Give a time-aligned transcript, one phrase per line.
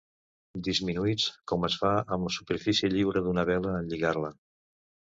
[0.67, 4.35] Disminuïts com es fa amb la superfície lliure d'una vela en lligar-la.